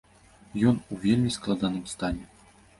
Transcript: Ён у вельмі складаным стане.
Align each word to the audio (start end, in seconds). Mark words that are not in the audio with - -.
Ён 0.71 0.79
у 0.95 0.97
вельмі 1.05 1.35
складаным 1.37 1.87
стане. 1.95 2.25